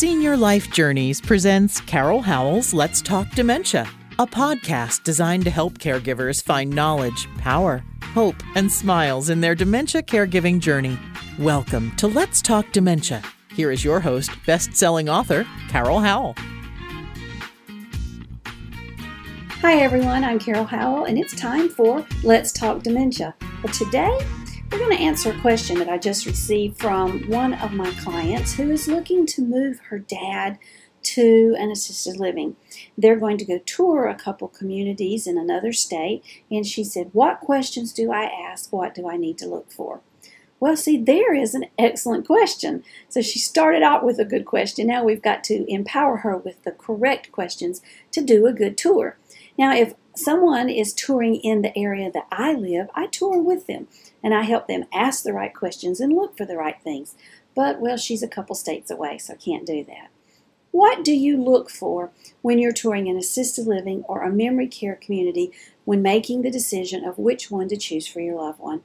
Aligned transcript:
Senior 0.00 0.34
Life 0.34 0.70
Journeys 0.70 1.20
presents 1.20 1.78
Carol 1.82 2.22
Howell's 2.22 2.72
Let's 2.72 3.02
Talk 3.02 3.30
Dementia, 3.32 3.86
a 4.18 4.26
podcast 4.26 5.02
designed 5.04 5.44
to 5.44 5.50
help 5.50 5.76
caregivers 5.76 6.42
find 6.42 6.70
knowledge, 6.70 7.28
power, 7.36 7.84
hope, 8.14 8.36
and 8.54 8.72
smiles 8.72 9.28
in 9.28 9.42
their 9.42 9.54
dementia 9.54 10.02
caregiving 10.02 10.58
journey. 10.58 10.98
Welcome 11.38 11.94
to 11.96 12.06
Let's 12.06 12.40
Talk 12.40 12.72
Dementia. 12.72 13.20
Here 13.52 13.70
is 13.70 13.84
your 13.84 14.00
host, 14.00 14.30
best 14.46 14.74
selling 14.74 15.10
author, 15.10 15.46
Carol 15.68 16.00
Howell. 16.00 16.34
Hi, 19.60 19.74
everyone. 19.82 20.24
I'm 20.24 20.38
Carol 20.38 20.64
Howell, 20.64 21.04
and 21.04 21.18
it's 21.18 21.36
time 21.36 21.68
for 21.68 22.06
Let's 22.24 22.52
Talk 22.52 22.82
Dementia. 22.82 23.34
Today, 23.74 24.18
we're 24.70 24.78
going 24.78 24.96
to 24.96 25.02
answer 25.02 25.32
a 25.32 25.40
question 25.40 25.78
that 25.78 25.88
I 25.88 25.98
just 25.98 26.26
received 26.26 26.78
from 26.78 27.28
one 27.28 27.54
of 27.54 27.72
my 27.72 27.90
clients 27.94 28.54
who 28.54 28.70
is 28.70 28.86
looking 28.86 29.26
to 29.26 29.42
move 29.42 29.80
her 29.88 29.98
dad 29.98 30.58
to 31.02 31.56
an 31.58 31.70
assisted 31.70 32.18
living. 32.18 32.54
They're 32.96 33.18
going 33.18 33.38
to 33.38 33.44
go 33.44 33.58
tour 33.58 34.06
a 34.06 34.14
couple 34.14 34.46
communities 34.46 35.26
in 35.26 35.38
another 35.38 35.72
state, 35.72 36.22
and 36.50 36.64
she 36.64 36.84
said, 36.84 37.10
What 37.12 37.40
questions 37.40 37.92
do 37.92 38.12
I 38.12 38.24
ask? 38.24 38.72
What 38.72 38.94
do 38.94 39.08
I 39.08 39.16
need 39.16 39.38
to 39.38 39.48
look 39.48 39.72
for? 39.72 40.02
Well, 40.60 40.76
see, 40.76 40.98
there 40.98 41.34
is 41.34 41.54
an 41.54 41.66
excellent 41.78 42.26
question. 42.26 42.84
So 43.08 43.22
she 43.22 43.38
started 43.38 43.82
out 43.82 44.04
with 44.04 44.20
a 44.20 44.26
good 44.26 44.44
question. 44.44 44.86
Now 44.86 45.02
we've 45.02 45.22
got 45.22 45.42
to 45.44 45.64
empower 45.72 46.18
her 46.18 46.36
with 46.36 46.62
the 46.62 46.72
correct 46.72 47.32
questions 47.32 47.80
to 48.12 48.20
do 48.20 48.46
a 48.46 48.52
good 48.52 48.76
tour. 48.76 49.16
Now, 49.60 49.74
if 49.74 49.92
someone 50.16 50.70
is 50.70 50.94
touring 50.94 51.34
in 51.34 51.60
the 51.60 51.78
area 51.78 52.10
that 52.10 52.26
I 52.32 52.54
live, 52.54 52.88
I 52.94 53.08
tour 53.08 53.42
with 53.42 53.66
them 53.66 53.88
and 54.22 54.32
I 54.32 54.44
help 54.44 54.68
them 54.68 54.86
ask 54.90 55.22
the 55.22 55.34
right 55.34 55.54
questions 55.54 56.00
and 56.00 56.14
look 56.14 56.34
for 56.34 56.46
the 56.46 56.56
right 56.56 56.80
things. 56.82 57.14
But, 57.54 57.78
well, 57.78 57.98
she's 57.98 58.22
a 58.22 58.28
couple 58.28 58.56
states 58.56 58.90
away, 58.90 59.18
so 59.18 59.34
I 59.34 59.36
can't 59.36 59.66
do 59.66 59.84
that. 59.84 60.08
What 60.70 61.04
do 61.04 61.12
you 61.12 61.36
look 61.36 61.68
for 61.68 62.10
when 62.40 62.58
you're 62.58 62.72
touring 62.72 63.06
an 63.06 63.18
assisted 63.18 63.66
living 63.66 64.02
or 64.08 64.22
a 64.22 64.32
memory 64.32 64.66
care 64.66 64.94
community 64.94 65.52
when 65.84 66.00
making 66.00 66.40
the 66.40 66.50
decision 66.50 67.04
of 67.04 67.18
which 67.18 67.50
one 67.50 67.68
to 67.68 67.76
choose 67.76 68.06
for 68.06 68.20
your 68.20 68.36
loved 68.36 68.60
one? 68.60 68.80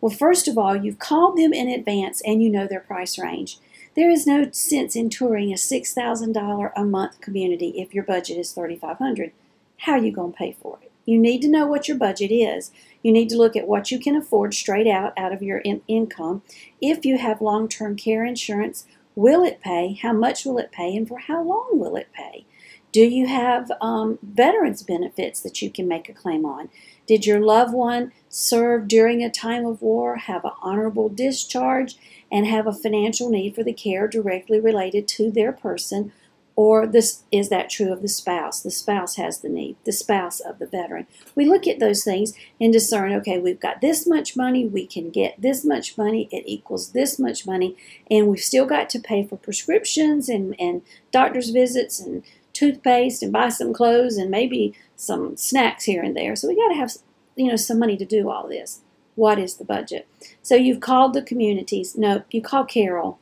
Well, 0.00 0.10
first 0.10 0.48
of 0.48 0.58
all, 0.58 0.74
you've 0.74 0.98
called 0.98 1.38
them 1.38 1.52
in 1.52 1.68
advance 1.68 2.20
and 2.26 2.42
you 2.42 2.50
know 2.50 2.66
their 2.66 2.80
price 2.80 3.16
range. 3.16 3.60
There 3.94 4.10
is 4.10 4.26
no 4.26 4.50
sense 4.50 4.96
in 4.96 5.08
touring 5.08 5.52
a 5.52 5.54
$6,000 5.54 6.72
a 6.74 6.84
month 6.84 7.20
community 7.20 7.74
if 7.76 7.94
your 7.94 8.02
budget 8.02 8.38
is 8.38 8.52
$3,500. 8.52 9.30
How 9.78 9.92
are 9.92 9.98
you 9.98 10.12
going 10.12 10.32
to 10.32 10.38
pay 10.38 10.56
for 10.60 10.78
it? 10.82 10.90
You 11.04 11.18
need 11.18 11.40
to 11.42 11.48
know 11.48 11.66
what 11.66 11.86
your 11.86 11.96
budget 11.96 12.32
is. 12.32 12.72
You 13.02 13.12
need 13.12 13.28
to 13.28 13.38
look 13.38 13.54
at 13.54 13.68
what 13.68 13.90
you 13.90 13.98
can 13.98 14.16
afford 14.16 14.54
straight 14.54 14.88
out 14.88 15.12
out 15.16 15.32
of 15.32 15.42
your 15.42 15.58
in- 15.58 15.82
income. 15.86 16.42
If 16.80 17.04
you 17.04 17.18
have 17.18 17.40
long-term 17.40 17.96
care 17.96 18.24
insurance, 18.24 18.86
will 19.14 19.44
it 19.44 19.60
pay? 19.60 19.98
How 20.02 20.12
much 20.12 20.44
will 20.44 20.58
it 20.58 20.72
pay? 20.72 20.96
And 20.96 21.06
for 21.06 21.18
how 21.18 21.42
long 21.42 21.70
will 21.72 21.96
it 21.96 22.08
pay? 22.12 22.44
Do 22.92 23.02
you 23.02 23.26
have 23.26 23.70
um, 23.80 24.18
veterans 24.22 24.82
benefits 24.82 25.40
that 25.42 25.60
you 25.60 25.70
can 25.70 25.86
make 25.86 26.08
a 26.08 26.14
claim 26.14 26.44
on? 26.44 26.70
Did 27.06 27.26
your 27.26 27.40
loved 27.40 27.74
one 27.74 28.12
serve 28.28 28.88
during 28.88 29.22
a 29.22 29.30
time 29.30 29.66
of 29.66 29.82
war, 29.82 30.16
have 30.16 30.44
an 30.44 30.52
honorable 30.62 31.08
discharge, 31.08 31.96
and 32.32 32.46
have 32.46 32.66
a 32.66 32.72
financial 32.72 33.28
need 33.30 33.54
for 33.54 33.62
the 33.62 33.72
care 33.72 34.08
directly 34.08 34.58
related 34.58 35.06
to 35.08 35.30
their 35.30 35.52
person? 35.52 36.12
Or 36.56 36.86
this 36.86 37.24
is 37.30 37.50
that 37.50 37.68
true 37.68 37.92
of 37.92 38.00
the 38.00 38.08
spouse? 38.08 38.62
The 38.62 38.70
spouse 38.70 39.16
has 39.16 39.40
the 39.40 39.50
need, 39.50 39.76
the 39.84 39.92
spouse 39.92 40.40
of 40.40 40.58
the 40.58 40.66
veteran. 40.66 41.06
We 41.34 41.44
look 41.44 41.66
at 41.66 41.80
those 41.80 42.02
things 42.02 42.32
and 42.58 42.72
discern, 42.72 43.12
okay, 43.12 43.38
we've 43.38 43.60
got 43.60 43.82
this 43.82 44.06
much 44.06 44.36
money, 44.36 44.66
we 44.66 44.86
can 44.86 45.10
get 45.10 45.40
this 45.40 45.66
much 45.66 45.98
money, 45.98 46.30
it 46.32 46.44
equals 46.46 46.92
this 46.92 47.18
much 47.18 47.46
money, 47.46 47.76
and 48.10 48.26
we've 48.26 48.40
still 48.40 48.64
got 48.64 48.88
to 48.90 48.98
pay 48.98 49.26
for 49.26 49.36
prescriptions 49.36 50.30
and, 50.30 50.58
and 50.58 50.80
doctor's 51.12 51.50
visits 51.50 52.00
and 52.00 52.22
toothpaste 52.54 53.22
and 53.22 53.34
buy 53.34 53.50
some 53.50 53.74
clothes 53.74 54.16
and 54.16 54.30
maybe 54.30 54.72
some 54.96 55.36
snacks 55.36 55.84
here 55.84 56.02
and 56.02 56.16
there. 56.16 56.34
So 56.34 56.48
we 56.48 56.56
got 56.56 56.68
to 56.68 56.74
have 56.74 56.92
you 57.36 57.48
know 57.48 57.56
some 57.56 57.78
money 57.78 57.98
to 57.98 58.06
do 58.06 58.30
all 58.30 58.48
this. 58.48 58.80
What 59.14 59.38
is 59.38 59.56
the 59.56 59.64
budget? 59.64 60.08
So 60.42 60.54
you've 60.54 60.80
called 60.80 61.12
the 61.12 61.22
communities. 61.22 61.96
No, 61.96 62.24
you 62.30 62.40
call 62.40 62.64
Carol 62.64 63.18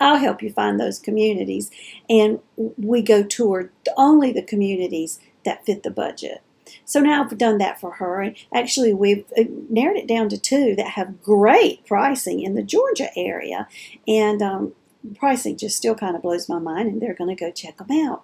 I'll 0.00 0.18
help 0.18 0.42
you 0.42 0.52
find 0.52 0.78
those 0.78 0.98
communities. 0.98 1.70
And 2.08 2.40
we 2.56 3.02
go 3.02 3.22
toward 3.22 3.72
only 3.96 4.32
the 4.32 4.42
communities 4.42 5.20
that 5.44 5.64
fit 5.64 5.82
the 5.82 5.90
budget. 5.90 6.42
So 6.84 7.00
now 7.00 7.22
I've 7.22 7.38
done 7.38 7.58
that 7.58 7.80
for 7.80 7.92
her. 7.92 8.20
And 8.20 8.36
actually, 8.54 8.92
we've 8.92 9.24
uh, 9.36 9.44
narrowed 9.68 9.96
it 9.96 10.06
down 10.06 10.28
to 10.30 10.38
two 10.38 10.74
that 10.76 10.90
have 10.90 11.22
great 11.22 11.86
pricing 11.86 12.40
in 12.40 12.54
the 12.54 12.62
Georgia 12.62 13.08
area. 13.16 13.66
And 14.06 14.42
um, 14.42 14.72
pricing 15.16 15.56
just 15.56 15.76
still 15.76 15.94
kind 15.94 16.16
of 16.16 16.22
blows 16.22 16.48
my 16.48 16.58
mind, 16.58 16.88
and 16.88 17.00
they're 17.00 17.14
going 17.14 17.34
to 17.34 17.44
go 17.44 17.50
check 17.50 17.78
them 17.78 17.90
out. 17.90 18.22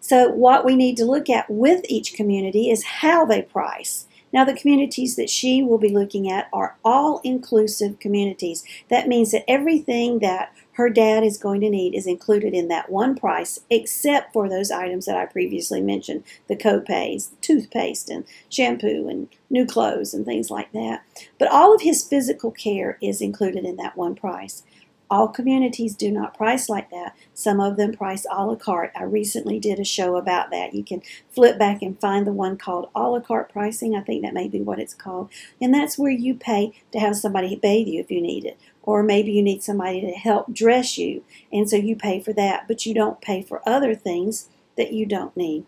So, 0.00 0.28
what 0.28 0.64
we 0.64 0.76
need 0.76 0.96
to 0.96 1.04
look 1.04 1.28
at 1.28 1.50
with 1.50 1.84
each 1.88 2.14
community 2.14 2.70
is 2.70 2.84
how 2.84 3.24
they 3.24 3.42
price. 3.42 4.06
Now, 4.32 4.44
the 4.44 4.54
communities 4.54 5.16
that 5.16 5.28
she 5.28 5.62
will 5.62 5.78
be 5.78 5.88
looking 5.88 6.30
at 6.30 6.48
are 6.52 6.76
all 6.84 7.20
inclusive 7.24 7.98
communities. 7.98 8.64
That 8.88 9.08
means 9.08 9.32
that 9.32 9.48
everything 9.48 10.20
that 10.20 10.54
her 10.80 10.88
dad 10.88 11.22
is 11.22 11.36
going 11.36 11.60
to 11.60 11.68
need 11.68 11.94
is 11.94 12.06
included 12.06 12.54
in 12.54 12.68
that 12.68 12.90
one 12.90 13.14
price, 13.14 13.60
except 13.68 14.32
for 14.32 14.48
those 14.48 14.70
items 14.70 15.04
that 15.04 15.14
I 15.14 15.26
previously 15.26 15.82
mentioned 15.82 16.24
the 16.48 16.56
copays, 16.56 17.28
toothpaste, 17.42 18.08
and 18.08 18.24
shampoo, 18.48 19.06
and 19.06 19.28
new 19.50 19.66
clothes, 19.66 20.14
and 20.14 20.24
things 20.24 20.50
like 20.50 20.72
that. 20.72 21.04
But 21.38 21.52
all 21.52 21.74
of 21.74 21.82
his 21.82 22.02
physical 22.02 22.50
care 22.50 22.96
is 23.02 23.20
included 23.20 23.66
in 23.66 23.76
that 23.76 23.98
one 23.98 24.14
price. 24.14 24.62
All 25.10 25.26
communities 25.26 25.96
do 25.96 26.12
not 26.12 26.36
price 26.36 26.68
like 26.68 26.90
that. 26.90 27.16
Some 27.34 27.58
of 27.58 27.76
them 27.76 27.92
price 27.92 28.24
a 28.30 28.46
la 28.46 28.54
carte. 28.54 28.92
I 28.94 29.02
recently 29.02 29.58
did 29.58 29.80
a 29.80 29.84
show 29.84 30.16
about 30.16 30.50
that. 30.52 30.72
You 30.72 30.84
can 30.84 31.02
flip 31.30 31.58
back 31.58 31.82
and 31.82 32.00
find 32.00 32.24
the 32.24 32.32
one 32.32 32.56
called 32.56 32.90
a 32.94 33.08
la 33.08 33.18
carte 33.18 33.52
pricing. 33.52 33.96
I 33.96 34.02
think 34.02 34.22
that 34.22 34.34
may 34.34 34.46
be 34.46 34.60
what 34.60 34.78
it's 34.78 34.94
called. 34.94 35.30
And 35.60 35.74
that's 35.74 35.98
where 35.98 36.12
you 36.12 36.34
pay 36.34 36.80
to 36.92 37.00
have 37.00 37.16
somebody 37.16 37.56
bathe 37.56 37.88
you 37.88 38.00
if 38.00 38.10
you 38.10 38.20
need 38.20 38.44
it. 38.44 38.56
Or 38.82 39.02
maybe 39.02 39.32
you 39.32 39.42
need 39.42 39.64
somebody 39.64 40.00
to 40.00 40.12
help 40.12 40.52
dress 40.52 40.96
you. 40.96 41.24
And 41.52 41.68
so 41.68 41.76
you 41.76 41.96
pay 41.96 42.20
for 42.20 42.32
that, 42.34 42.68
but 42.68 42.86
you 42.86 42.94
don't 42.94 43.20
pay 43.20 43.42
for 43.42 43.68
other 43.68 43.96
things 43.96 44.48
that 44.76 44.92
you 44.92 45.06
don't 45.06 45.36
need. 45.36 45.66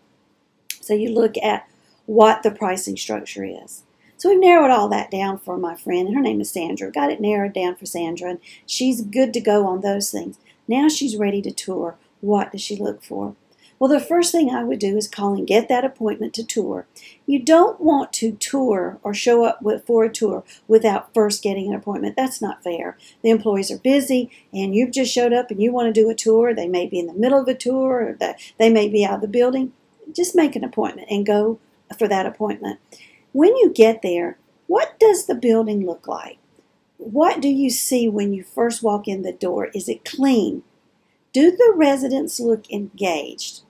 So 0.79 0.93
you 0.93 1.09
look 1.13 1.37
at 1.37 1.67
what 2.05 2.43
the 2.43 2.51
pricing 2.51 2.97
structure 2.97 3.43
is. 3.43 3.83
So 4.23 4.29
we've 4.29 4.39
narrowed 4.39 4.71
all 4.71 4.87
that 4.87 5.11
down 5.11 5.37
for 5.39 5.57
my 5.57 5.75
friend, 5.75 6.15
her 6.15 6.21
name 6.21 6.39
is 6.39 6.49
Sandra. 6.49 6.89
Got 6.89 7.11
it 7.11 7.19
narrowed 7.19 7.51
down 7.51 7.75
for 7.75 7.85
Sandra, 7.85 8.29
and 8.29 8.39
she's 8.65 9.01
good 9.01 9.33
to 9.33 9.41
go 9.41 9.67
on 9.67 9.81
those 9.81 10.11
things. 10.11 10.37
Now 10.65 10.87
she's 10.87 11.17
ready 11.17 11.41
to 11.41 11.51
tour. 11.51 11.97
What 12.21 12.53
does 12.53 12.61
she 12.61 12.77
look 12.77 13.03
for? 13.03 13.35
Well, 13.79 13.89
the 13.89 13.99
first 13.99 14.31
thing 14.31 14.49
I 14.49 14.63
would 14.63 14.79
do 14.79 14.95
is 14.95 15.09
call 15.09 15.33
and 15.33 15.45
get 15.45 15.67
that 15.67 15.83
appointment 15.83 16.33
to 16.35 16.45
tour. 16.45 16.87
You 17.25 17.43
don't 17.43 17.81
want 17.81 18.13
to 18.13 18.31
tour 18.31 18.97
or 19.03 19.13
show 19.13 19.43
up 19.43 19.59
for 19.85 20.05
a 20.05 20.09
tour 20.09 20.45
without 20.69 21.13
first 21.13 21.43
getting 21.43 21.67
an 21.67 21.75
appointment. 21.75 22.15
That's 22.15 22.41
not 22.41 22.63
fair. 22.63 22.97
The 23.23 23.29
employees 23.29 23.71
are 23.71 23.77
busy, 23.77 24.31
and 24.53 24.73
you've 24.73 24.91
just 24.91 25.13
showed 25.13 25.33
up 25.33 25.51
and 25.51 25.61
you 25.61 25.73
want 25.73 25.93
to 25.93 26.01
do 26.01 26.09
a 26.09 26.15
tour. 26.15 26.55
They 26.55 26.69
may 26.69 26.87
be 26.87 26.97
in 26.97 27.07
the 27.07 27.13
middle 27.13 27.41
of 27.41 27.47
a 27.49 27.53
tour, 27.53 28.15
or 28.21 28.35
they 28.57 28.69
may 28.69 28.87
be 28.87 29.03
out 29.03 29.15
of 29.15 29.21
the 29.21 29.27
building. 29.27 29.73
Just 30.13 30.33
make 30.33 30.55
an 30.55 30.63
appointment 30.63 31.09
and 31.11 31.25
go 31.25 31.59
for 31.99 32.07
that 32.07 32.25
appointment. 32.25 32.79
When 33.33 33.55
you 33.57 33.71
get 33.73 34.03
there, 34.03 34.37
what 34.67 34.99
does 34.99 35.25
the 35.25 35.35
building 35.35 35.85
look 35.85 36.07
like? 36.07 36.37
What 36.97 37.41
do 37.41 37.49
you 37.49 37.71
see 37.71 38.07
when 38.07 38.31
you 38.31 38.43
first 38.43 38.83
walk 38.83 39.07
in 39.07 39.23
the 39.23 39.33
door? 39.33 39.71
Is 39.73 39.89
it 39.89 40.05
clean? 40.05 40.63
Do 41.33 41.49
the 41.49 41.73
residents 41.75 42.39
look 42.39 42.71
engaged? 42.71 43.61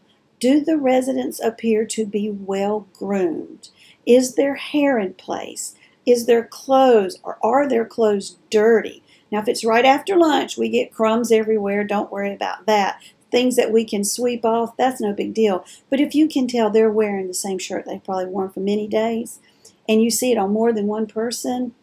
Do 0.42 0.60
the 0.60 0.78
residents 0.78 1.40
appear 1.40 1.86
to 1.86 2.06
be 2.06 2.30
well 2.30 2.88
groomed? 2.94 3.70
Is 4.06 4.36
their 4.36 4.56
hair 4.56 5.00
in 5.00 5.14
place? 5.14 5.76
Is 6.06 6.26
their 6.26 6.44
clothes 6.44 7.18
or 7.24 7.40
are 7.42 7.68
their 7.68 7.86
clothes 7.86 8.36
dirty? 8.50 9.02
Now, 9.32 9.40
if 9.40 9.48
it's 9.48 9.64
right 9.64 9.86
after 9.86 10.18
lunch, 10.18 10.58
we 10.58 10.68
get 10.68 10.94
crumbs 10.94 11.32
everywhere. 11.32 11.86
Don't 11.86 12.12
worry 12.12 12.34
about 12.34 12.66
that. 12.66 13.02
Things 13.32 13.56
that 13.56 13.72
we 13.72 13.86
can 13.86 14.04
sweep 14.04 14.44
off, 14.44 14.76
that's 14.76 15.00
no 15.00 15.14
big 15.14 15.34
deal. 15.34 15.66
But 15.90 16.02
if 16.02 16.14
you 16.14 16.28
can 16.28 16.48
tell 16.48 16.70
they're 16.70 16.92
wearing 16.92 17.28
the 17.30 17.34
same 17.34 17.58
shirt 17.58 17.86
they've 17.86 18.04
probably 18.04 18.26
worn 18.26 18.50
for 18.50 18.60
many 18.60 18.88
days, 18.88 19.40
and 19.88 20.02
you 20.04 20.10
see 20.12 20.32
it 20.32 20.38
on 20.38 20.52
more 20.52 20.74
than 20.74 20.88
one 20.88 21.08
person, 21.08 21.74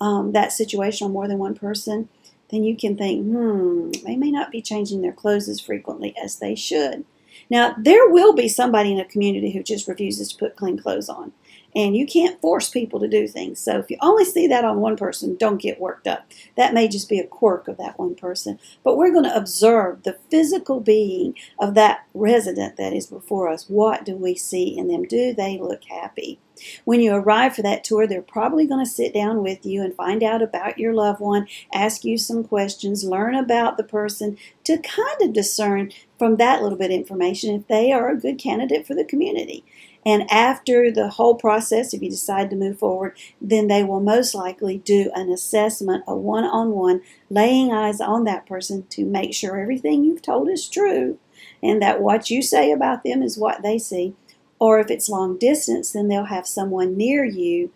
um, 0.00 0.32
that 0.32 0.52
situation 0.52 1.06
on 1.06 1.12
more 1.12 1.28
than 1.28 1.38
one 1.38 1.54
person, 1.54 2.08
then 2.50 2.64
you 2.64 2.76
can 2.76 2.96
think, 2.96 3.24
hmm, 3.26 3.90
they 4.04 4.16
may 4.16 4.30
not 4.30 4.50
be 4.52 4.62
changing 4.62 5.02
their 5.02 5.12
clothes 5.12 5.48
as 5.48 5.60
frequently 5.60 6.14
as 6.22 6.36
they 6.38 6.54
should. 6.54 7.04
Now, 7.50 7.74
there 7.78 8.08
will 8.08 8.32
be 8.34 8.48
somebody 8.48 8.92
in 8.92 8.98
a 9.00 9.04
community 9.04 9.52
who 9.52 9.62
just 9.62 9.88
refuses 9.88 10.30
to 10.30 10.38
put 10.38 10.56
clean 10.56 10.78
clothes 10.78 11.08
on. 11.08 11.32
and 11.74 11.94
you 11.96 12.06
can't 12.06 12.40
force 12.40 12.70
people 12.70 12.98
to 13.00 13.08
do 13.08 13.28
things. 13.28 13.60
So 13.60 13.78
if 13.78 13.90
you 13.90 13.98
only 14.00 14.24
see 14.24 14.46
that 14.48 14.64
on 14.64 14.80
one 14.80 14.96
person, 14.96 15.36
don't 15.36 15.60
get 15.60 15.80
worked 15.80 16.06
up. 16.06 16.26
That 16.56 16.72
may 16.72 16.88
just 16.88 17.08
be 17.08 17.18
a 17.18 17.26
quirk 17.26 17.68
of 17.68 17.76
that 17.76 17.98
one 17.98 18.14
person. 18.14 18.58
But 18.82 18.96
we're 18.96 19.12
going 19.12 19.24
to 19.24 19.36
observe 19.36 20.02
the 20.02 20.18
physical 20.30 20.80
being 20.80 21.34
of 21.58 21.74
that 21.74 22.06
resident 22.14 22.76
that 22.78 22.94
is 22.94 23.06
before 23.06 23.48
us. 23.50 23.68
What 23.68 24.04
do 24.04 24.16
we 24.16 24.34
see 24.34 24.76
in 24.76 24.88
them? 24.88 25.04
Do 25.04 25.34
they 25.34 25.58
look 25.58 25.84
happy? 25.84 26.40
When 26.84 27.00
you 27.00 27.14
arrive 27.14 27.54
for 27.54 27.62
that 27.62 27.84
tour, 27.84 28.06
they're 28.06 28.22
probably 28.22 28.66
going 28.66 28.84
to 28.84 28.90
sit 28.90 29.12
down 29.12 29.42
with 29.42 29.64
you 29.64 29.82
and 29.82 29.94
find 29.94 30.22
out 30.22 30.42
about 30.42 30.78
your 30.78 30.94
loved 30.94 31.20
one, 31.20 31.46
ask 31.72 32.04
you 32.04 32.18
some 32.18 32.44
questions, 32.44 33.04
learn 33.04 33.34
about 33.34 33.76
the 33.76 33.84
person 33.84 34.36
to 34.64 34.78
kind 34.78 35.22
of 35.22 35.32
discern 35.32 35.92
from 36.18 36.36
that 36.36 36.62
little 36.62 36.78
bit 36.78 36.90
of 36.90 36.96
information 36.96 37.54
if 37.54 37.68
they 37.68 37.92
are 37.92 38.10
a 38.10 38.18
good 38.18 38.38
candidate 38.38 38.86
for 38.86 38.94
the 38.94 39.04
community. 39.04 39.64
And 40.04 40.30
after 40.30 40.90
the 40.92 41.08
whole 41.10 41.34
process, 41.34 41.92
if 41.92 42.00
you 42.00 42.08
decide 42.08 42.48
to 42.50 42.56
move 42.56 42.78
forward, 42.78 43.16
then 43.40 43.66
they 43.66 43.82
will 43.82 44.00
most 44.00 44.34
likely 44.34 44.78
do 44.78 45.10
an 45.14 45.30
assessment, 45.30 46.04
a 46.06 46.14
one 46.14 46.44
on 46.44 46.70
one, 46.70 47.02
laying 47.28 47.72
eyes 47.72 48.00
on 48.00 48.22
that 48.24 48.46
person 48.46 48.86
to 48.90 49.04
make 49.04 49.34
sure 49.34 49.58
everything 49.58 50.04
you've 50.04 50.22
told 50.22 50.48
is 50.48 50.68
true 50.68 51.18
and 51.62 51.82
that 51.82 52.00
what 52.00 52.30
you 52.30 52.42
say 52.42 52.70
about 52.70 53.02
them 53.04 53.22
is 53.22 53.38
what 53.38 53.62
they 53.62 53.78
see. 53.78 54.14
Or 54.58 54.80
if 54.80 54.90
it's 54.90 55.08
long 55.08 55.36
distance, 55.36 55.92
then 55.92 56.08
they'll 56.08 56.24
have 56.24 56.46
someone 56.46 56.96
near 56.96 57.24
you 57.24 57.72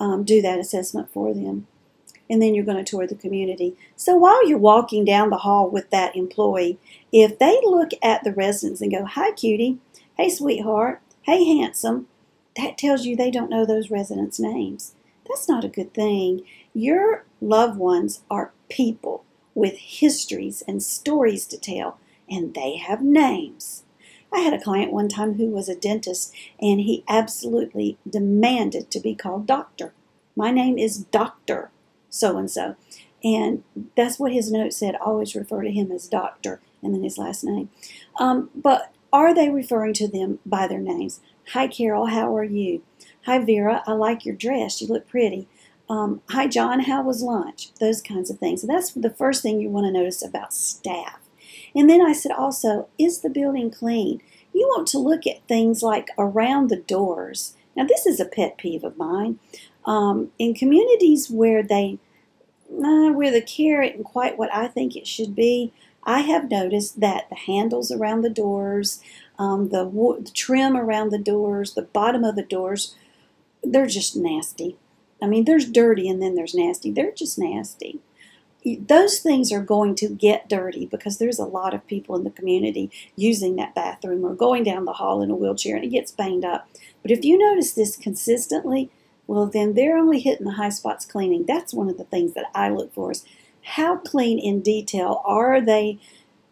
um, 0.00 0.24
do 0.24 0.42
that 0.42 0.58
assessment 0.58 1.10
for 1.12 1.32
them. 1.32 1.66
And 2.28 2.40
then 2.40 2.54
you're 2.54 2.64
going 2.64 2.82
to 2.82 2.90
tour 2.90 3.06
the 3.06 3.14
community. 3.14 3.76
So 3.96 4.16
while 4.16 4.48
you're 4.48 4.58
walking 4.58 5.04
down 5.04 5.30
the 5.30 5.38
hall 5.38 5.68
with 5.68 5.90
that 5.90 6.16
employee, 6.16 6.78
if 7.12 7.38
they 7.38 7.60
look 7.64 7.90
at 8.02 8.24
the 8.24 8.32
residents 8.32 8.80
and 8.80 8.90
go, 8.90 9.04
Hi, 9.04 9.32
cutie, 9.32 9.78
hey, 10.16 10.30
sweetheart, 10.30 11.00
hey, 11.22 11.44
handsome, 11.44 12.08
that 12.56 12.78
tells 12.78 13.04
you 13.04 13.14
they 13.14 13.30
don't 13.30 13.50
know 13.50 13.66
those 13.66 13.90
residents' 13.90 14.40
names. 14.40 14.94
That's 15.28 15.48
not 15.48 15.64
a 15.64 15.68
good 15.68 15.92
thing. 15.94 16.42
Your 16.72 17.24
loved 17.40 17.78
ones 17.78 18.22
are 18.30 18.52
people 18.68 19.24
with 19.54 19.76
histories 19.78 20.62
and 20.66 20.82
stories 20.82 21.46
to 21.46 21.58
tell, 21.58 21.98
and 22.28 22.54
they 22.54 22.76
have 22.76 23.02
names. 23.02 23.84
I 24.32 24.40
had 24.40 24.54
a 24.54 24.60
client 24.60 24.92
one 24.92 25.08
time 25.08 25.34
who 25.34 25.46
was 25.46 25.68
a 25.68 25.76
dentist, 25.76 26.34
and 26.60 26.80
he 26.80 27.04
absolutely 27.08 27.98
demanded 28.08 28.90
to 28.90 29.00
be 29.00 29.14
called 29.14 29.46
doctor. 29.46 29.92
My 30.36 30.50
name 30.50 30.78
is 30.78 30.98
Doctor 30.98 31.70
so 32.14 32.38
and 32.38 32.50
so. 32.50 32.76
And 33.22 33.64
that's 33.96 34.18
what 34.18 34.32
his 34.32 34.52
note 34.52 34.72
said. 34.72 34.94
Always 34.96 35.34
refer 35.34 35.62
to 35.62 35.70
him 35.70 35.90
as 35.90 36.06
doctor 36.06 36.60
and 36.82 36.94
then 36.94 37.02
his 37.02 37.18
last 37.18 37.42
name. 37.42 37.70
Um, 38.20 38.50
but 38.54 38.92
are 39.12 39.34
they 39.34 39.50
referring 39.50 39.94
to 39.94 40.08
them 40.08 40.38
by 40.46 40.66
their 40.66 40.80
names? 40.80 41.20
Hi, 41.52 41.66
Carol, 41.66 42.06
how 42.06 42.34
are 42.36 42.44
you? 42.44 42.82
Hi, 43.26 43.38
Vera, 43.38 43.82
I 43.86 43.92
like 43.92 44.24
your 44.24 44.34
dress. 44.34 44.80
You 44.80 44.88
look 44.88 45.08
pretty. 45.08 45.48
Um, 45.88 46.22
Hi, 46.30 46.46
John, 46.46 46.80
how 46.80 47.02
was 47.02 47.22
lunch? 47.22 47.72
Those 47.80 48.00
kinds 48.00 48.30
of 48.30 48.38
things. 48.38 48.60
So 48.60 48.66
that's 48.66 48.92
the 48.92 49.10
first 49.10 49.42
thing 49.42 49.60
you 49.60 49.70
want 49.70 49.86
to 49.86 49.92
notice 49.92 50.24
about 50.24 50.54
staff. 50.54 51.20
And 51.74 51.88
then 51.88 52.00
I 52.00 52.12
said 52.12 52.32
also, 52.32 52.88
is 52.98 53.20
the 53.20 53.30
building 53.30 53.70
clean? 53.70 54.20
You 54.52 54.66
want 54.68 54.86
to 54.88 54.98
look 54.98 55.26
at 55.26 55.46
things 55.48 55.82
like 55.82 56.08
around 56.18 56.68
the 56.68 56.76
doors. 56.76 57.54
Now, 57.76 57.84
this 57.84 58.06
is 58.06 58.20
a 58.20 58.24
pet 58.24 58.56
peeve 58.56 58.84
of 58.84 58.96
mine. 58.96 59.38
Um, 59.84 60.30
in 60.38 60.54
communities 60.54 61.30
where 61.30 61.62
they 61.62 61.98
uh, 62.72 63.10
where 63.10 63.30
the 63.30 63.42
care 63.42 63.82
isn't 63.82 64.04
quite 64.04 64.38
what 64.38 64.52
I 64.52 64.68
think 64.68 64.96
it 64.96 65.06
should 65.06 65.34
be, 65.34 65.72
I 66.04 66.20
have 66.20 66.50
noticed 66.50 67.00
that 67.00 67.28
the 67.28 67.36
handles 67.36 67.90
around 67.90 68.22
the 68.22 68.30
doors, 68.30 69.00
um, 69.38 69.68
the, 69.70 69.84
the 69.84 70.30
trim 70.32 70.76
around 70.76 71.10
the 71.10 71.18
doors, 71.18 71.74
the 71.74 71.82
bottom 71.82 72.24
of 72.24 72.36
the 72.36 72.42
doors, 72.42 72.94
they're 73.62 73.86
just 73.86 74.16
nasty. 74.16 74.76
I 75.22 75.26
mean, 75.26 75.44
there's 75.44 75.70
dirty 75.70 76.08
and 76.08 76.20
then 76.20 76.34
there's 76.34 76.54
nasty. 76.54 76.90
They're 76.90 77.12
just 77.12 77.38
nasty. 77.38 78.00
Those 78.64 79.18
things 79.18 79.52
are 79.52 79.62
going 79.62 79.94
to 79.96 80.08
get 80.08 80.48
dirty 80.48 80.86
because 80.86 81.18
there's 81.18 81.38
a 81.38 81.44
lot 81.44 81.74
of 81.74 81.86
people 81.86 82.16
in 82.16 82.24
the 82.24 82.30
community 82.30 82.90
using 83.14 83.56
that 83.56 83.74
bathroom 83.74 84.24
or 84.24 84.34
going 84.34 84.64
down 84.64 84.86
the 84.86 84.94
hall 84.94 85.20
in 85.20 85.30
a 85.30 85.36
wheelchair 85.36 85.76
and 85.76 85.84
it 85.84 85.90
gets 85.90 86.12
banged 86.12 86.44
up. 86.44 86.68
But 87.02 87.10
if 87.10 87.24
you 87.24 87.36
notice 87.36 87.72
this 87.72 87.96
consistently, 87.96 88.90
well, 89.26 89.46
then 89.46 89.74
they're 89.74 89.98
only 89.98 90.20
hitting 90.20 90.46
the 90.46 90.52
high 90.52 90.70
spots 90.70 91.04
cleaning. 91.04 91.44
That's 91.46 91.74
one 91.74 91.88
of 91.88 91.98
the 91.98 92.04
things 92.04 92.34
that 92.34 92.46
I 92.54 92.70
look 92.70 92.92
for 92.94 93.10
is 93.10 93.24
how 93.62 93.96
clean 93.96 94.38
in 94.38 94.60
detail 94.60 95.22
are 95.24 95.60
they 95.60 95.98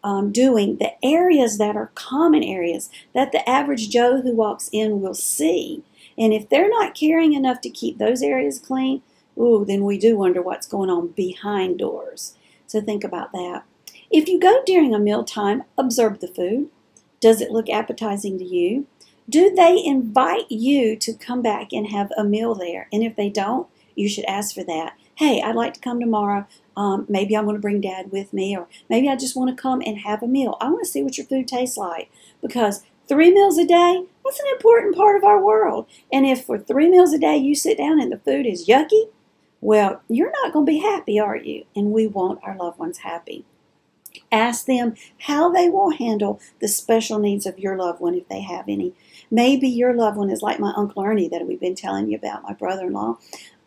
um, 0.03 0.31
doing 0.31 0.77
the 0.77 0.93
areas 1.03 1.57
that 1.57 1.75
are 1.75 1.91
common 1.95 2.43
areas 2.43 2.89
that 3.13 3.31
the 3.31 3.47
average 3.49 3.89
Joe 3.89 4.21
who 4.21 4.35
walks 4.35 4.69
in 4.71 5.01
will 5.01 5.13
see. 5.13 5.83
And 6.17 6.33
if 6.33 6.49
they're 6.49 6.69
not 6.69 6.95
caring 6.95 7.33
enough 7.33 7.61
to 7.61 7.69
keep 7.69 7.97
those 7.97 8.21
areas 8.21 8.59
clean, 8.59 9.01
ooh, 9.37 9.65
then 9.65 9.83
we 9.83 9.97
do 9.97 10.17
wonder 10.17 10.41
what's 10.41 10.67
going 10.67 10.89
on 10.89 11.09
behind 11.09 11.79
doors. 11.79 12.35
So 12.67 12.81
think 12.81 13.03
about 13.03 13.31
that. 13.33 13.63
If 14.09 14.27
you 14.27 14.39
go 14.39 14.61
during 14.65 14.93
a 14.93 14.99
mealtime, 14.99 15.63
observe 15.77 16.19
the 16.19 16.27
food. 16.27 16.69
Does 17.19 17.41
it 17.41 17.51
look 17.51 17.69
appetizing 17.69 18.37
to 18.37 18.45
you? 18.45 18.87
Do 19.29 19.53
they 19.53 19.81
invite 19.83 20.51
you 20.51 20.95
to 20.97 21.13
come 21.13 21.41
back 21.41 21.71
and 21.71 21.87
have 21.87 22.11
a 22.17 22.23
meal 22.23 22.53
there? 22.53 22.87
And 22.91 23.03
if 23.03 23.15
they 23.15 23.29
don't, 23.29 23.67
you 23.95 24.09
should 24.09 24.25
ask 24.25 24.53
for 24.53 24.63
that. 24.65 24.93
Hey, 25.15 25.41
I'd 25.41 25.55
like 25.55 25.73
to 25.75 25.79
come 25.79 25.99
tomorrow. 25.99 26.45
Um, 26.75 27.05
maybe 27.07 27.37
I'm 27.37 27.45
going 27.45 27.55
to 27.55 27.61
bring 27.61 27.81
dad 27.81 28.11
with 28.11 28.33
me, 28.33 28.57
or 28.57 28.67
maybe 28.89 29.07
I 29.07 29.15
just 29.15 29.35
want 29.35 29.55
to 29.55 29.61
come 29.61 29.81
and 29.85 29.99
have 29.99 30.23
a 30.23 30.27
meal. 30.27 30.57
I 30.59 30.69
want 30.69 30.83
to 30.83 30.89
see 30.89 31.03
what 31.03 31.17
your 31.17 31.27
food 31.27 31.47
tastes 31.47 31.77
like 31.77 32.11
because 32.41 32.83
three 33.07 33.31
meals 33.31 33.57
a 33.57 33.65
day, 33.65 34.05
that's 34.25 34.39
an 34.39 34.47
important 34.53 34.95
part 34.95 35.15
of 35.15 35.23
our 35.23 35.41
world. 35.41 35.85
And 36.11 36.25
if 36.25 36.45
for 36.45 36.57
three 36.57 36.89
meals 36.89 37.13
a 37.13 37.19
day 37.19 37.37
you 37.37 37.55
sit 37.55 37.77
down 37.77 38.01
and 38.01 38.11
the 38.11 38.17
food 38.17 38.45
is 38.45 38.67
yucky, 38.67 39.09
well, 39.63 40.01
you're 40.09 40.31
not 40.31 40.51
going 40.51 40.65
to 40.65 40.71
be 40.71 40.79
happy, 40.79 41.19
are 41.19 41.37
you? 41.37 41.65
And 41.75 41.91
we 41.91 42.05
want 42.05 42.39
our 42.43 42.55
loved 42.57 42.79
ones 42.79 42.99
happy. 42.99 43.45
Ask 44.31 44.65
them 44.65 44.95
how 45.19 45.51
they 45.51 45.69
will 45.69 45.91
handle 45.91 46.39
the 46.59 46.67
special 46.67 47.17
needs 47.17 47.45
of 47.45 47.57
your 47.57 47.77
loved 47.77 48.01
one 48.01 48.13
if 48.13 48.27
they 48.27 48.41
have 48.41 48.65
any. 48.67 48.93
Maybe 49.31 49.69
your 49.69 49.93
loved 49.93 50.17
one 50.17 50.29
is 50.29 50.41
like 50.41 50.59
my 50.59 50.73
Uncle 50.75 51.03
Ernie 51.03 51.29
that 51.29 51.47
we've 51.47 51.59
been 51.59 51.75
telling 51.75 52.09
you 52.09 52.17
about, 52.17 52.43
my 52.43 52.53
brother 52.53 52.87
in 52.87 52.93
law. 52.93 53.17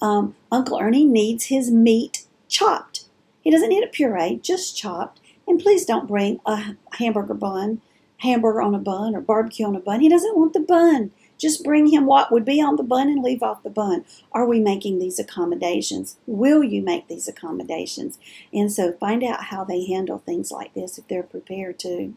Um, 0.03 0.37
Uncle 0.53 0.79
Ernie 0.79 1.07
needs 1.07 1.45
his 1.45 1.71
meat 1.71 2.27
chopped. 2.49 3.07
He 3.41 3.51
doesn't 3.51 3.71
need 3.71 3.83
a 3.83 3.89
puree, 3.89 4.39
just 4.43 4.77
chopped. 4.77 5.21
And 5.49 5.59
please 5.59 5.85
don't 5.87 6.09
bring 6.09 6.41
a 6.45 6.77
hamburger 6.93 7.35
bun, 7.35 7.81
hamburger 8.19 8.61
on 8.61 8.75
a 8.75 8.79
bun, 8.79 9.15
or 9.15 9.21
barbecue 9.21 9.67
on 9.67 9.77
a 9.77 9.81
bun. 9.81 10.01
He 10.01 10.09
doesn't 10.09 10.37
want 10.37 10.53
the 10.53 10.61
bun. 10.61 11.13
Just 11.39 11.65
bring 11.65 11.89
him 11.89 12.07
what 12.07 12.33
would 12.33 12.45
be 12.45 12.61
on 12.61 12.77
the 12.77 12.83
bun 12.83 13.09
and 13.09 13.23
leave 13.23 13.43
off 13.43 13.63
the 13.63 13.71
bun. 13.71 14.05
Are 14.33 14.47
we 14.47 14.61
making 14.61 14.99
these 14.99 15.19
accommodations? 15.19 16.17
Will 16.27 16.65
you 16.65 16.83
make 16.83 17.09
these 17.09 17.29
accommodations? 17.29 18.19
And 18.53 18.73
so 18.73 18.93
find 18.93 19.23
out 19.23 19.45
how 19.45 19.65
they 19.65 19.85
handle 19.87 20.19
things 20.19 20.51
like 20.51 20.75
this 20.75 20.99
if 20.99 21.07
they're 21.09 21.23
prepared 21.23 21.79
to. 21.81 22.15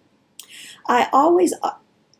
I 0.88 1.10
always 1.12 1.54
uh, 1.62 1.72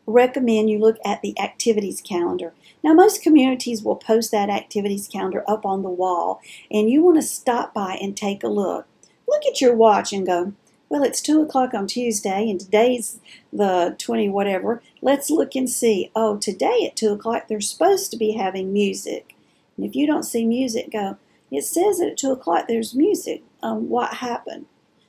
recommend 0.06 0.70
you 0.70 0.78
look 0.78 0.98
at 1.04 1.22
the 1.22 1.38
activities 1.40 2.00
calendar. 2.00 2.52
Now, 2.82 2.92
most 2.92 3.22
communities 3.22 3.82
will 3.82 3.96
post 3.96 4.30
that 4.32 4.50
activities 4.50 5.08
calendar 5.08 5.44
up 5.48 5.66
on 5.66 5.82
the 5.82 5.90
wall, 5.90 6.40
and 6.70 6.90
you 6.90 7.02
want 7.02 7.16
to 7.16 7.22
stop 7.22 7.74
by 7.74 7.98
and 8.00 8.16
take 8.16 8.42
a 8.42 8.48
look. 8.48 8.86
Look 9.28 9.42
at 9.46 9.60
your 9.60 9.74
watch 9.74 10.12
and 10.12 10.26
go, 10.26 10.54
well, 10.90 11.04
it's 11.04 11.20
2 11.20 11.40
o'clock 11.40 11.72
on 11.72 11.86
Tuesday, 11.86 12.50
and 12.50 12.58
today's 12.58 13.20
the 13.52 13.94
20 13.96 14.28
whatever. 14.28 14.82
Let's 15.00 15.30
look 15.30 15.54
and 15.54 15.70
see. 15.70 16.10
Oh, 16.16 16.36
today 16.36 16.84
at 16.84 16.96
2 16.96 17.12
o'clock, 17.12 17.46
they're 17.46 17.60
supposed 17.60 18.10
to 18.10 18.16
be 18.16 18.32
having 18.32 18.72
music. 18.72 19.36
And 19.76 19.86
if 19.86 19.94
you 19.94 20.04
don't 20.04 20.24
see 20.24 20.44
music, 20.44 20.90
go, 20.90 21.16
it 21.48 21.62
says 21.62 21.98
that 21.98 22.08
at 22.08 22.16
2 22.18 22.32
o'clock 22.32 22.66
there's 22.66 22.92
music. 22.92 23.44
Um, 23.62 23.88
what 23.88 24.14
happened? 24.14 24.66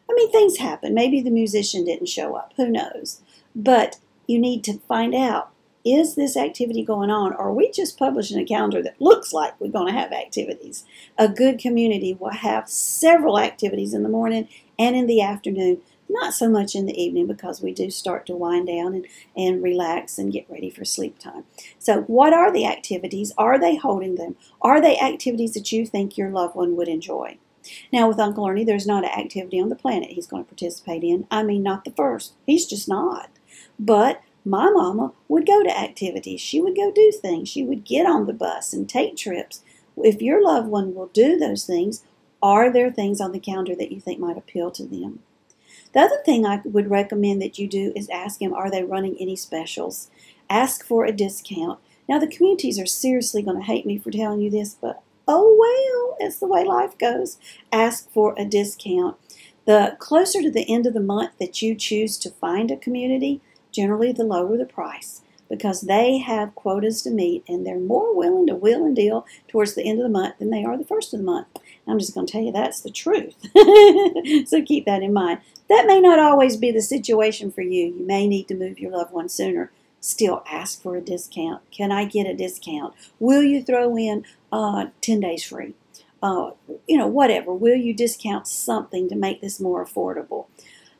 I 0.07 0.13
mean, 0.13 0.31
things 0.31 0.57
happen. 0.57 0.93
Maybe 0.93 1.19
the 1.19 1.31
musician 1.31 1.83
didn't 1.83 2.09
show 2.09 2.35
up. 2.35 2.53
Who 2.57 2.69
knows? 2.69 3.21
But 3.55 3.97
you 4.27 4.37
need 4.37 4.63
to 4.65 4.77
find 4.87 5.15
out 5.15 5.51
is 5.83 6.13
this 6.13 6.37
activity 6.37 6.83
going 6.83 7.09
on 7.09 7.33
or 7.33 7.37
are 7.37 7.53
we 7.53 7.71
just 7.71 7.97
publishing 7.97 8.39
a 8.39 8.45
calendar 8.45 8.83
that 8.83 9.01
looks 9.01 9.33
like 9.33 9.59
we're 9.59 9.71
going 9.71 9.87
to 9.87 9.99
have 9.99 10.11
activities 10.11 10.85
a 11.17 11.27
good 11.27 11.57
community 11.57 12.13
will 12.13 12.29
have 12.29 12.69
several 12.69 13.39
activities 13.39 13.93
in 13.93 14.03
the 14.03 14.09
morning 14.09 14.47
and 14.81 14.95
in 14.95 15.05
the 15.07 15.21
afternoon 15.21 15.81
not 16.09 16.33
so 16.33 16.49
much 16.49 16.75
in 16.75 16.87
the 16.87 17.01
evening 17.01 17.25
because 17.25 17.61
we 17.61 17.73
do 17.73 17.89
start 17.89 18.25
to 18.25 18.35
wind 18.35 18.67
down 18.67 18.93
and, 18.93 19.07
and 19.37 19.63
relax 19.63 20.17
and 20.17 20.33
get 20.33 20.49
ready 20.49 20.69
for 20.69 20.83
sleep 20.83 21.17
time 21.19 21.43
so 21.79 22.01
what 22.01 22.33
are 22.33 22.51
the 22.51 22.65
activities 22.65 23.31
are 23.37 23.59
they 23.59 23.75
holding 23.75 24.15
them 24.15 24.35
are 24.61 24.81
they 24.81 24.97
activities 24.99 25.53
that 25.53 25.71
you 25.71 25.85
think 25.85 26.17
your 26.17 26.29
loved 26.29 26.55
one 26.55 26.75
would 26.75 26.87
enjoy 26.87 27.37
now, 27.91 28.07
with 28.07 28.19
Uncle 28.19 28.47
Ernie, 28.47 28.63
there's 28.63 28.87
not 28.87 29.03
an 29.03 29.11
activity 29.11 29.59
on 29.59 29.69
the 29.69 29.75
planet 29.75 30.11
he's 30.11 30.27
going 30.27 30.43
to 30.43 30.47
participate 30.47 31.03
in. 31.03 31.27
I 31.29 31.43
mean, 31.43 31.63
not 31.63 31.85
the 31.85 31.91
first. 31.91 32.33
He's 32.45 32.65
just 32.65 32.87
not. 32.87 33.29
But 33.79 34.21
my 34.43 34.69
mama 34.69 35.13
would 35.27 35.45
go 35.45 35.63
to 35.63 35.79
activities. 35.79 36.41
She 36.41 36.59
would 36.59 36.75
go 36.75 36.91
do 36.91 37.11
things. 37.11 37.49
She 37.49 37.63
would 37.63 37.85
get 37.85 38.05
on 38.05 38.25
the 38.25 38.33
bus 38.33 38.73
and 38.73 38.89
take 38.89 39.15
trips. 39.15 39.61
If 39.97 40.21
your 40.21 40.43
loved 40.43 40.67
one 40.67 40.95
will 40.95 41.07
do 41.07 41.37
those 41.37 41.65
things, 41.65 42.03
are 42.41 42.71
there 42.71 42.91
things 42.91 43.21
on 43.21 43.31
the 43.31 43.39
calendar 43.39 43.75
that 43.75 43.91
you 43.91 43.99
think 43.99 44.19
might 44.19 44.37
appeal 44.37 44.71
to 44.71 44.85
them? 44.85 45.19
The 45.93 45.99
other 45.99 46.21
thing 46.25 46.45
I 46.45 46.61
would 46.63 46.89
recommend 46.89 47.41
that 47.41 47.59
you 47.59 47.67
do 47.67 47.91
is 47.95 48.09
ask 48.09 48.39
them, 48.39 48.53
are 48.53 48.71
they 48.71 48.83
running 48.83 49.17
any 49.19 49.35
specials? 49.35 50.09
Ask 50.49 50.85
for 50.85 51.05
a 51.05 51.11
discount. 51.11 51.79
Now, 52.07 52.19
the 52.19 52.27
communities 52.27 52.79
are 52.79 52.85
seriously 52.85 53.41
going 53.41 53.57
to 53.57 53.63
hate 53.63 53.85
me 53.85 53.97
for 53.97 54.11
telling 54.11 54.41
you 54.41 54.49
this, 54.49 54.75
but 54.79 55.01
oh 55.27 55.55
well, 55.59 56.17
it's 56.25 56.39
the 56.39 56.47
way 56.47 56.63
life 56.63 56.97
goes. 56.97 57.37
Ask 57.71 58.09
for 58.11 58.33
a 58.37 58.45
discount. 58.45 59.17
The 59.65 59.95
closer 59.99 60.41
to 60.41 60.51
the 60.51 60.71
end 60.73 60.87
of 60.87 60.93
the 60.93 60.99
month 60.99 61.31
that 61.39 61.61
you 61.61 61.75
choose 61.75 62.17
to 62.19 62.31
find 62.31 62.71
a 62.71 62.77
community, 62.77 63.41
generally 63.71 64.11
the 64.11 64.23
lower 64.23 64.57
the 64.57 64.65
price 64.65 65.21
because 65.51 65.81
they 65.81 66.17
have 66.17 66.55
quotas 66.55 67.01
to 67.01 67.11
meet 67.11 67.43
and 67.47 67.67
they're 67.67 67.77
more 67.77 68.15
willing 68.15 68.47
to 68.47 68.55
wheel 68.55 68.85
and 68.85 68.95
deal 68.95 69.25
towards 69.49 69.75
the 69.75 69.83
end 69.83 69.99
of 69.99 70.03
the 70.03 70.09
month 70.09 70.39
than 70.39 70.49
they 70.49 70.63
are 70.63 70.77
the 70.77 70.85
first 70.85 71.13
of 71.13 71.19
the 71.19 71.25
month. 71.25 71.45
I'm 71.91 71.99
just 71.99 72.13
going 72.13 72.25
to 72.25 72.31
tell 72.31 72.41
you 72.41 72.51
that's 72.51 72.81
the 72.81 72.89
truth. 72.89 73.35
so 74.47 74.63
keep 74.63 74.85
that 74.85 75.03
in 75.03 75.13
mind. 75.13 75.41
That 75.67 75.85
may 75.85 75.99
not 75.99 76.19
always 76.19 76.57
be 76.57 76.71
the 76.71 76.81
situation 76.81 77.51
for 77.51 77.61
you. 77.61 77.87
You 77.87 78.05
may 78.05 78.27
need 78.27 78.47
to 78.47 78.55
move 78.55 78.79
your 78.79 78.91
loved 78.91 79.11
one 79.11 79.29
sooner. 79.29 79.71
Still 79.99 80.43
ask 80.49 80.81
for 80.81 80.95
a 80.95 81.01
discount. 81.01 81.61
Can 81.69 81.91
I 81.91 82.05
get 82.05 82.27
a 82.27 82.33
discount? 82.33 82.93
Will 83.19 83.43
you 83.43 83.61
throw 83.61 83.97
in 83.97 84.25
uh, 84.51 84.87
10 85.01 85.19
days 85.19 85.43
free? 85.43 85.75
Uh, 86.23 86.51
you 86.87 86.97
know, 86.97 87.07
whatever. 87.07 87.53
Will 87.53 87.75
you 87.75 87.93
discount 87.93 88.47
something 88.47 89.09
to 89.09 89.15
make 89.15 89.41
this 89.41 89.59
more 89.59 89.85
affordable? 89.85 90.47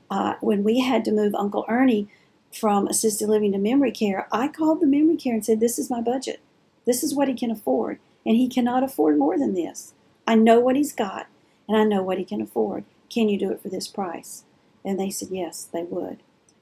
Uh, 0.10 0.36
when 0.42 0.64
we 0.64 0.82
had 0.82 1.06
to 1.06 1.12
move 1.12 1.34
Uncle 1.36 1.66
Ernie 1.70 2.10
from 2.54 2.86
assisted 2.88 3.30
living 3.30 3.54
to 3.54 3.58
memory 3.58 3.92
care, 3.92 4.28
I 4.32 4.50
called 4.50 4.82
the 4.82 4.88
memory 4.88 5.16
care 5.16 5.34
and 5.34 5.46
said, 5.46 5.60
This 5.60 5.80
is 5.80 5.90
my 5.90 6.02
budget. 6.02 6.42
This 6.86 7.02
is 7.04 7.16
what 7.16 7.28
he 7.28 7.34
can 7.34 7.50
afford. 7.50 8.00
And 8.26 8.36
he 8.36 8.48
cannot 8.48 8.84
afford 8.84 9.18
more 9.18 9.38
than 9.38 9.54
this. 9.54 9.94
I 10.32 10.36
know 10.36 10.62
what 10.62 10.78
he's 10.78 10.94
got 10.94 11.28
and 11.68 11.76
I 11.76 11.84
know 11.84 12.02
what 12.02 12.18
he 12.18 12.24
can 12.24 12.40
afford. 12.42 12.86
Can 13.10 13.28
you 13.28 13.38
do 13.38 13.52
it 13.52 13.62
for 13.62 13.68
this 13.68 13.90
price? 13.90 14.46
And 14.86 14.98
they 14.98 15.10
said, 15.10 15.28
Yes, 15.30 15.68
they 15.74 15.84
would. 15.84 16.20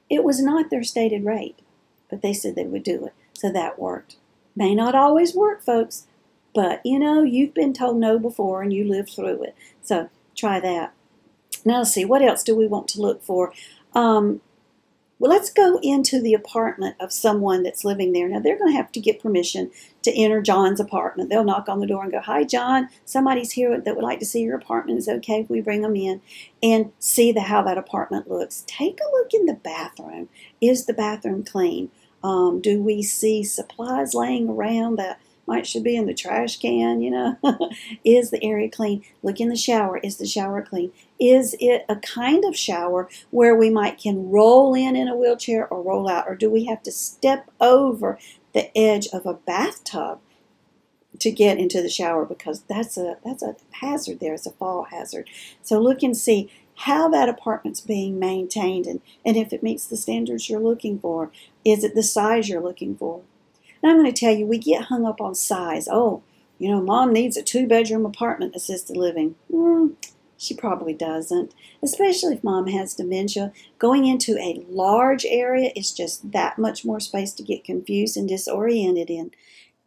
It 0.08 0.24
was 0.24 0.42
not 0.42 0.70
their 0.70 0.82
stated 0.82 1.24
rate, 1.24 1.60
but 2.08 2.20
they 2.20 2.32
said 2.32 2.56
they 2.56 2.64
would 2.64 2.82
do 2.82 3.06
it. 3.06 3.12
So 3.32 3.52
that 3.52 3.78
worked. 3.78 4.16
May 4.56 4.74
not 4.74 4.96
always 4.96 5.36
work, 5.36 5.62
folks, 5.62 6.08
but 6.52 6.80
you 6.84 6.98
know, 6.98 7.22
you've 7.22 7.54
been 7.54 7.72
told 7.72 7.98
no 7.98 8.18
before 8.18 8.60
and 8.60 8.72
you 8.72 8.82
lived 8.82 9.10
through 9.10 9.44
it. 9.44 9.54
So 9.82 10.10
try 10.34 10.58
that. 10.58 10.92
Now, 11.64 11.78
let's 11.78 11.92
see, 11.92 12.04
what 12.04 12.22
else 12.22 12.42
do 12.42 12.56
we 12.56 12.66
want 12.66 12.88
to 12.88 13.00
look 13.00 13.22
for? 13.22 13.52
Um, 13.94 14.40
well, 15.20 15.30
let's 15.30 15.50
go 15.50 15.78
into 15.82 16.18
the 16.18 16.32
apartment 16.32 16.96
of 16.98 17.12
someone 17.12 17.62
that's 17.62 17.84
living 17.84 18.14
there. 18.14 18.26
Now, 18.26 18.40
they're 18.40 18.58
going 18.58 18.72
to 18.72 18.76
have 18.76 18.90
to 18.92 19.00
get 19.00 19.20
permission 19.20 19.70
to 20.02 20.10
enter 20.10 20.40
John's 20.40 20.80
apartment. 20.80 21.28
They'll 21.28 21.44
knock 21.44 21.68
on 21.68 21.78
the 21.78 21.86
door 21.86 22.02
and 22.02 22.10
go, 22.10 22.20
Hi, 22.20 22.42
John, 22.42 22.88
somebody's 23.04 23.52
here 23.52 23.78
that 23.78 23.94
would 23.94 24.02
like 24.02 24.18
to 24.20 24.24
see 24.24 24.40
your 24.40 24.56
apartment. 24.56 24.98
Is 24.98 25.08
okay 25.08 25.40
if 25.40 25.50
we 25.50 25.60
bring 25.60 25.82
them 25.82 25.94
in 25.94 26.22
and 26.62 26.90
see 26.98 27.32
the, 27.32 27.42
how 27.42 27.62
that 27.64 27.76
apartment 27.76 28.30
looks? 28.30 28.64
Take 28.66 28.98
a 28.98 29.16
look 29.18 29.34
in 29.34 29.44
the 29.44 29.54
bathroom. 29.54 30.30
Is 30.58 30.86
the 30.86 30.94
bathroom 30.94 31.44
clean? 31.44 31.90
Um, 32.24 32.62
do 32.62 32.82
we 32.82 33.02
see 33.02 33.44
supplies 33.44 34.14
laying 34.14 34.48
around 34.48 34.96
that 34.96 35.20
might 35.46 35.66
should 35.66 35.84
be 35.84 35.96
in 35.96 36.06
the 36.06 36.14
trash 36.14 36.58
can, 36.58 37.00
you 37.00 37.10
know. 37.10 37.36
is 38.04 38.30
the 38.30 38.42
area 38.44 38.70
clean? 38.70 39.04
Look 39.22 39.40
in 39.40 39.48
the 39.48 39.56
shower. 39.56 39.98
Is 39.98 40.16
the 40.16 40.26
shower 40.26 40.62
clean? 40.62 40.92
Is 41.18 41.56
it 41.60 41.84
a 41.88 41.96
kind 41.96 42.44
of 42.44 42.56
shower 42.56 43.08
where 43.30 43.54
we 43.54 43.70
might 43.70 43.98
can 43.98 44.30
roll 44.30 44.74
in 44.74 44.96
in 44.96 45.08
a 45.08 45.16
wheelchair 45.16 45.66
or 45.66 45.82
roll 45.82 46.08
out? 46.08 46.28
Or 46.28 46.34
do 46.34 46.50
we 46.50 46.64
have 46.66 46.82
to 46.84 46.92
step 46.92 47.50
over 47.60 48.18
the 48.52 48.76
edge 48.76 49.08
of 49.12 49.26
a 49.26 49.34
bathtub 49.34 50.20
to 51.18 51.30
get 51.30 51.58
into 51.58 51.82
the 51.82 51.88
shower 51.88 52.24
because 52.24 52.62
that's 52.62 52.96
a 52.96 53.18
that's 53.24 53.42
a 53.42 53.56
hazard 53.72 54.20
there. 54.20 54.34
It's 54.34 54.46
a 54.46 54.52
fall 54.52 54.84
hazard. 54.84 55.28
So 55.62 55.78
look 55.78 56.02
and 56.02 56.16
see 56.16 56.50
how 56.76 57.08
that 57.10 57.28
apartment's 57.28 57.80
being 57.80 58.18
maintained 58.18 58.86
and, 58.86 59.00
and 59.24 59.36
if 59.36 59.52
it 59.52 59.62
meets 59.62 59.86
the 59.86 59.98
standards 59.98 60.48
you're 60.48 60.60
looking 60.60 60.98
for. 60.98 61.30
Is 61.64 61.84
it 61.84 61.94
the 61.94 62.02
size 62.02 62.48
you're 62.48 62.62
looking 62.62 62.96
for? 62.96 63.20
And 63.82 63.90
I'm 63.90 63.98
going 63.98 64.12
to 64.12 64.18
tell 64.18 64.34
you, 64.34 64.46
we 64.46 64.58
get 64.58 64.84
hung 64.84 65.04
up 65.04 65.20
on 65.20 65.34
size. 65.34 65.88
Oh, 65.90 66.22
you 66.58 66.68
know, 66.68 66.82
mom 66.82 67.12
needs 67.12 67.36
a 67.36 67.42
two 67.42 67.66
bedroom 67.66 68.04
apartment 68.04 68.54
assisted 68.54 68.96
living. 68.96 69.36
Mm, 69.50 69.94
she 70.36 70.54
probably 70.54 70.94
doesn't, 70.94 71.54
especially 71.82 72.34
if 72.34 72.44
mom 72.44 72.66
has 72.66 72.94
dementia. 72.94 73.52
Going 73.78 74.06
into 74.06 74.36
a 74.38 74.64
large 74.68 75.24
area 75.24 75.70
is 75.74 75.92
just 75.92 76.32
that 76.32 76.58
much 76.58 76.84
more 76.84 77.00
space 77.00 77.32
to 77.34 77.42
get 77.42 77.64
confused 77.64 78.16
and 78.16 78.28
disoriented 78.28 79.10
in. 79.10 79.30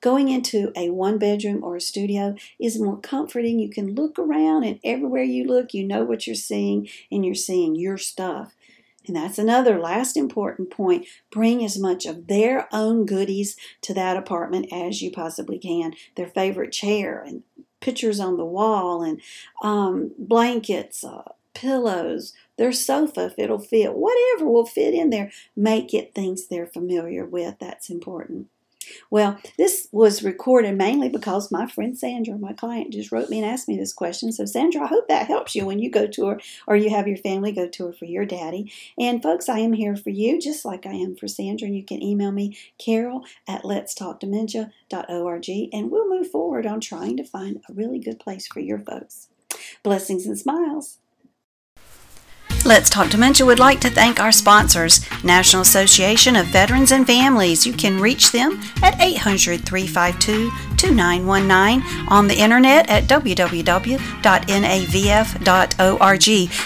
Going 0.01 0.29
into 0.29 0.71
a 0.75 0.89
one 0.89 1.17
bedroom 1.17 1.63
or 1.63 1.77
a 1.77 1.81
studio 1.81 2.35
is 2.59 2.79
more 2.79 2.97
comforting. 2.97 3.57
You 3.57 3.69
can 3.69 3.95
look 3.95 4.19
around, 4.19 4.63
and 4.63 4.79
everywhere 4.83 5.23
you 5.23 5.45
look, 5.45 5.73
you 5.73 5.83
know 5.83 6.03
what 6.03 6.27
you're 6.27 6.35
seeing, 6.35 6.89
and 7.11 7.25
you're 7.25 7.35
seeing 7.35 7.75
your 7.75 7.97
stuff. 7.97 8.53
And 9.07 9.15
that's 9.15 9.37
another 9.37 9.79
last 9.79 10.15
important 10.15 10.69
point. 10.69 11.05
Bring 11.29 11.63
as 11.63 11.77
much 11.77 12.05
of 12.05 12.27
their 12.27 12.67
own 12.71 13.05
goodies 13.05 13.57
to 13.81 13.93
that 13.93 14.17
apartment 14.17 14.67
as 14.71 15.01
you 15.01 15.11
possibly 15.11 15.59
can. 15.59 15.93
Their 16.15 16.27
favorite 16.27 16.71
chair 16.71 17.21
and 17.21 17.43
pictures 17.81 18.19
on 18.19 18.37
the 18.37 18.45
wall 18.45 19.01
and 19.01 19.19
um, 19.61 20.11
blankets, 20.17 21.03
uh, 21.03 21.33
pillows, 21.53 22.33
their 22.57 22.71
sofa 22.71 23.25
if 23.25 23.33
it'll 23.37 23.59
fit, 23.59 23.93
whatever 23.93 24.49
will 24.49 24.65
fit 24.65 24.93
in 24.93 25.09
there. 25.09 25.31
Make 25.55 25.93
it 25.93 26.15
things 26.15 26.47
they're 26.47 26.65
familiar 26.67 27.25
with. 27.25 27.55
That's 27.59 27.89
important. 27.89 28.47
Well, 29.09 29.39
this 29.57 29.87
was 29.91 30.23
recorded 30.23 30.77
mainly 30.77 31.09
because 31.09 31.51
my 31.51 31.67
friend 31.67 31.97
Sandra, 31.97 32.37
my 32.37 32.53
client, 32.53 32.93
just 32.93 33.11
wrote 33.11 33.29
me 33.29 33.39
and 33.39 33.49
asked 33.49 33.67
me 33.67 33.77
this 33.77 33.93
question. 33.93 34.31
So, 34.31 34.45
Sandra, 34.45 34.83
I 34.83 34.87
hope 34.87 35.07
that 35.07 35.27
helps 35.27 35.55
you 35.55 35.65
when 35.65 35.79
you 35.79 35.89
go 35.89 36.07
tour 36.07 36.39
or 36.67 36.75
you 36.75 36.89
have 36.89 37.07
your 37.07 37.17
family 37.17 37.51
go 37.51 37.67
tour 37.67 37.93
for 37.93 38.05
your 38.05 38.25
daddy. 38.25 38.71
And, 38.97 39.21
folks, 39.21 39.49
I 39.49 39.59
am 39.59 39.73
here 39.73 39.95
for 39.95 40.09
you 40.09 40.39
just 40.39 40.65
like 40.65 40.85
I 40.85 40.93
am 40.93 41.15
for 41.15 41.27
Sandra. 41.27 41.67
And 41.67 41.75
you 41.75 41.83
can 41.83 42.01
email 42.01 42.31
me, 42.31 42.57
carol 42.77 43.25
at 43.47 43.63
letstalkdementia.org, 43.63 45.49
and 45.73 45.91
we'll 45.91 46.09
move 46.09 46.29
forward 46.29 46.65
on 46.65 46.79
trying 46.79 47.17
to 47.17 47.23
find 47.23 47.61
a 47.69 47.73
really 47.73 47.99
good 47.99 48.19
place 48.19 48.47
for 48.47 48.59
your 48.59 48.79
folks. 48.79 49.29
Blessings 49.83 50.25
and 50.25 50.37
smiles. 50.37 50.99
Let's 52.65 52.89
Talk 52.89 53.09
Dementia 53.09 53.45
would 53.45 53.59
like 53.59 53.81
to 53.81 53.89
thank 53.89 54.21
our 54.21 54.31
sponsors, 54.31 55.01
National 55.21 55.63
Association 55.63 56.37
of 56.37 56.45
Veterans 56.45 56.93
and 56.93 57.05
Families. 57.05 57.67
You 57.67 57.73
can 57.73 57.99
reach 57.99 58.31
them 58.31 58.61
at 58.81 59.01
800 59.01 59.65
352 59.65 60.49
2919 60.77 62.07
on 62.07 62.27
the 62.29 62.39
internet 62.39 62.89
at 62.89 63.03
www.navf.org. 63.03 63.83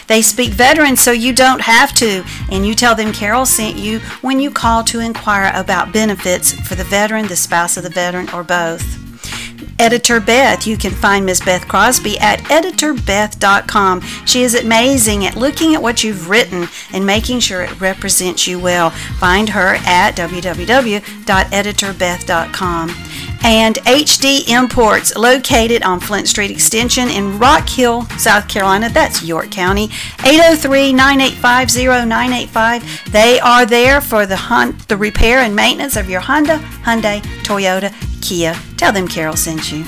They 0.08 0.22
speak 0.22 0.51
veterans 0.51 1.01
so 1.01 1.12
you 1.12 1.34
don't 1.34 1.62
have 1.62 1.94
to, 1.96 2.24
and 2.51 2.63
you 2.63 2.75
tell 2.75 2.94
them 2.94 3.12
Carol 3.12 3.48
sent 3.48 3.77
you 3.77 3.98
when 4.22 4.39
you 4.39 4.51
call 4.51 4.84
to 4.84 5.00
inquire 5.00 5.51
about 5.56 5.94
benefits 5.94 6.51
for 6.68 6.75
the 6.75 6.84
veteran, 6.84 7.27
the 7.27 7.36
spouse 7.36 7.75
of 7.75 7.82
the 7.82 7.89
veteran, 7.89 8.30
or 8.30 8.44
both. 8.44 9.07
Editor 9.79 10.19
Beth. 10.19 10.65
You 10.65 10.77
can 10.77 10.91
find 10.91 11.25
Ms. 11.25 11.41
Beth 11.41 11.67
Crosby 11.67 12.17
at 12.19 12.39
editorbeth.com. 12.41 14.01
She 14.25 14.43
is 14.43 14.55
amazing 14.55 15.25
at 15.25 15.36
looking 15.36 15.75
at 15.75 15.81
what 15.81 16.03
you've 16.03 16.29
written 16.29 16.67
and 16.93 17.05
making 17.05 17.39
sure 17.39 17.62
it 17.62 17.79
represents 17.79 18.48
you 18.48 18.60
well. 18.60 18.89
Find 19.19 19.50
her 19.50 19.75
at 19.86 20.15
www.editorbeth.com. 20.15 22.89
And 23.43 23.75
HD 23.77 24.48
Imports, 24.50 25.15
located 25.15 25.84
on 25.84 26.00
Flint 26.00 26.27
Street 26.27 26.51
Extension 26.51 27.07
in 27.07 27.39
Rock 27.39 27.69
Hill, 27.69 28.03
South 28.17 28.48
Carolina. 28.48 28.89
That's 28.89 29.24
York 29.24 29.51
County. 29.51 29.86
803 30.25 30.91
985 30.91 32.07
0985. 32.07 33.12
They 33.12 33.39
are 33.39 33.65
there 33.65 34.01
for 34.01 34.25
the, 34.25 34.36
hunt, 34.36 34.88
the 34.88 34.98
repair 34.98 35.39
and 35.39 35.55
maintenance 35.55 35.96
of 35.96 36.10
your 36.10 36.19
Honda, 36.19 36.57
Hyundai, 36.84 37.22
Toyota, 37.43 37.93
Kia. 38.27 38.53
Tell 38.75 38.91
them 38.91 39.07
Carol 39.07 39.38
sent 39.38 39.72
you. 39.72 39.86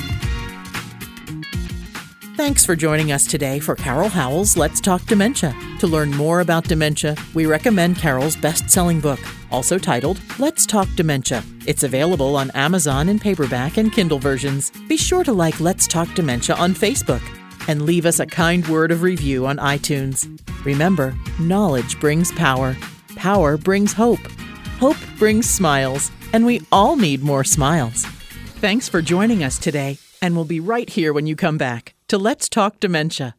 Thanks 2.38 2.66
for 2.66 2.74
joining 2.74 3.12
us 3.12 3.28
today 3.28 3.60
for 3.60 3.76
Carol 3.76 4.08
Howell's 4.08 4.56
Let's 4.56 4.80
Talk 4.80 5.06
Dementia. 5.08 5.54
To 5.80 5.88
learn 5.88 6.12
more 6.12 6.40
about 6.40 6.64
dementia, 6.64 7.18
we 7.34 7.46
recommend 7.46 7.98
Carol's 7.98 8.38
best 8.38 8.70
selling 8.70 9.02
book, 9.02 9.20
also 9.52 9.78
titled 9.78 10.22
Let's 10.40 10.66
Talk 10.66 10.88
Dementia. 10.96 11.44
It's 11.68 11.84
available 11.84 12.38
on 12.38 12.50
Amazon 12.52 13.10
in 13.10 13.20
paperback 13.20 13.76
and 13.76 13.92
Kindle 13.92 14.20
versions. 14.20 14.72
Be 14.88 14.96
sure 14.96 15.26
to 15.26 15.34
like 15.34 15.60
Let's 15.60 15.86
Talk 15.86 16.14
Dementia 16.14 16.56
on 16.56 16.74
Facebook 16.74 17.22
and 17.68 17.82
leave 17.82 18.06
us 18.06 18.22
a 18.22 18.26
kind 18.26 18.66
word 18.70 18.92
of 18.92 19.02
review 19.02 19.48
on 19.48 19.58
iTunes. 19.58 20.26
Remember, 20.64 21.14
knowledge 21.42 22.00
brings 22.00 22.32
power, 22.32 22.78
power 23.18 23.58
brings 23.58 23.92
hope, 23.92 24.26
hope 24.80 24.98
brings 25.18 25.50
smiles, 25.50 26.10
and 26.32 26.46
we 26.46 26.62
all 26.72 26.96
need 26.96 27.22
more 27.22 27.44
smiles. 27.44 28.06
Thanks 28.60 28.90
for 28.90 29.02
joining 29.02 29.42
us 29.42 29.58
today, 29.58 30.00
and 30.22 30.36
we'll 30.36 30.44
be 30.44 30.60
right 30.60 30.90
here 30.90 31.14
when 31.14 31.26
you 31.26 31.38
come 31.38 31.58
back 31.58 31.96
to 32.10 32.18
Let's 32.18 32.50
Talk 32.50 32.78
Dementia. 32.82 33.36